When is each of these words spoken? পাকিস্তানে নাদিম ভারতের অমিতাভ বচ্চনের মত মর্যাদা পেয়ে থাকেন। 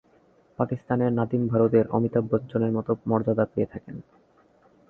পাকিস্তানে 0.59 1.05
নাদিম 1.09 1.43
ভারতের 1.47 1.85
অমিতাভ 1.87 2.23
বচ্চনের 2.31 2.71
মত 2.71 2.87
মর্যাদা 3.07 3.45
পেয়ে 3.45 3.71
থাকেন। 3.71 3.95